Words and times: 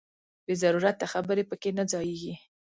بې 0.45 0.53
ضرورته 0.63 1.05
خبرې 1.13 1.43
پکې 1.49 1.69
نه 1.77 1.83
ځاییږي. 1.91 2.33